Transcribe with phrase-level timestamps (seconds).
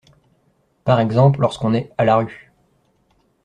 [0.83, 2.51] Par exemple lorsqu’on est “à la rue”.